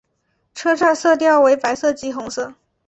[0.55, 2.55] 车站色调为白色及红色。